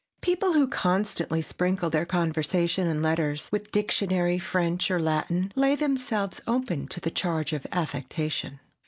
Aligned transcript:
People 0.21 0.53
who 0.53 0.67
constantly 0.67 1.43
sprinkle 1.43 1.91
their 1.91 2.07
conversation 2.07 2.87
and 2.87 3.03
letters 3.03 3.49
with 3.51 3.69
"dictionary" 3.69 4.39
French 4.39 4.89
or 4.89 4.99
Latin 4.99 5.51
lay 5.55 5.75
themselves 5.75 6.41
open 6.47 6.87
to 6.87 6.99
the 6.99 7.11
charge 7.11 7.53
of 7.53 7.67
affectation. 7.71 8.59